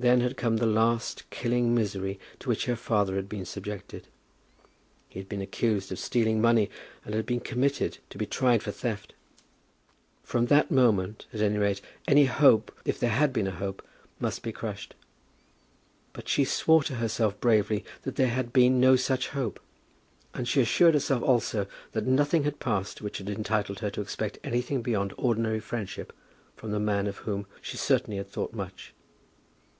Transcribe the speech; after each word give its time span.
Then 0.00 0.20
had 0.20 0.36
come 0.36 0.58
the 0.58 0.66
last 0.66 1.28
killing 1.30 1.74
misery 1.74 2.20
to 2.38 2.48
which 2.48 2.66
her 2.66 2.76
father 2.76 3.16
had 3.16 3.28
been 3.28 3.44
subjected. 3.44 4.06
He 5.08 5.18
had 5.18 5.28
been 5.28 5.42
accused 5.42 5.90
of 5.90 5.98
stealing 5.98 6.40
money, 6.40 6.70
and 7.04 7.16
had 7.16 7.26
been 7.26 7.40
committed 7.40 7.98
to 8.10 8.16
be 8.16 8.24
tried 8.24 8.62
for 8.62 8.70
the 8.70 8.76
theft. 8.76 9.14
From 10.22 10.46
that 10.46 10.70
moment, 10.70 11.26
at 11.34 11.40
any 11.40 11.58
rate, 11.58 11.80
any 12.06 12.26
hope, 12.26 12.70
if 12.84 13.00
there 13.00 13.10
had 13.10 13.32
been 13.32 13.48
a 13.48 13.56
hope, 13.56 13.82
must 14.20 14.44
be 14.44 14.52
crushed. 14.52 14.94
But 16.12 16.28
she 16.28 16.44
swore 16.44 16.84
to 16.84 16.94
herself 16.94 17.40
bravely 17.40 17.84
that 18.02 18.14
there 18.14 18.28
had 18.28 18.52
been 18.52 18.78
no 18.78 18.94
such 18.94 19.30
hope. 19.30 19.58
And 20.32 20.46
she 20.46 20.60
assured 20.60 20.94
herself 20.94 21.24
also 21.24 21.66
that 21.90 22.06
nothing 22.06 22.44
had 22.44 22.60
passed 22.60 23.02
which 23.02 23.18
had 23.18 23.28
entitled 23.28 23.80
her 23.80 23.90
to 23.90 24.00
expect 24.00 24.38
anything 24.44 24.80
beyond 24.80 25.12
ordinary 25.16 25.58
friendship 25.58 26.12
from 26.54 26.70
the 26.70 26.78
man 26.78 27.08
of 27.08 27.16
whom 27.26 27.46
she 27.60 27.76
certainly 27.76 28.18
had 28.18 28.28
thought 28.30 28.54
much. 28.54 28.94